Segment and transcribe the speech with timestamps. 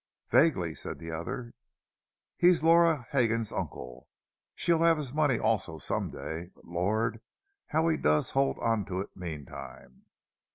[0.31, 1.53] "Vaguely," said the other.
[2.35, 4.07] "He's Laura Hegan's uncle.
[4.55, 7.21] She'll have his money also some day—but Lord,
[7.67, 10.05] how he does hold on to it meantime!